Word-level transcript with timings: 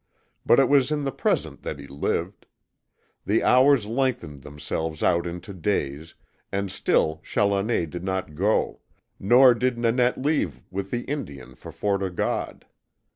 But 0.47 0.59
it 0.59 0.67
was 0.67 0.89
in 0.89 1.03
the 1.03 1.11
present 1.11 1.61
that 1.61 1.77
he 1.77 1.85
lived. 1.85 2.47
The 3.23 3.43
hours 3.43 3.85
lengthened 3.85 4.41
themselves 4.41 5.03
out 5.03 5.27
into 5.27 5.53
days, 5.53 6.15
and 6.51 6.71
still 6.71 7.21
Challoner 7.23 7.85
did 7.85 8.03
not 8.03 8.33
go, 8.33 8.79
nor 9.19 9.53
did 9.53 9.77
Nanette 9.77 10.19
leave 10.19 10.59
with 10.71 10.89
the 10.89 11.01
Indian 11.03 11.53
for 11.53 11.71
Fort 11.71 12.01
O' 12.01 12.09
God. 12.09 12.65